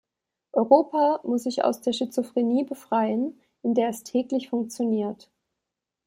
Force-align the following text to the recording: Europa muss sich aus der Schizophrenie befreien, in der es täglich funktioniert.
Europa 0.53 1.19
muss 1.25 1.43
sich 1.43 1.63
aus 1.63 1.81
der 1.81 1.93
Schizophrenie 1.93 2.63
befreien, 2.63 3.39
in 3.61 3.75
der 3.75 3.89
es 3.89 4.01
täglich 4.01 4.49
funktioniert. 4.49 5.29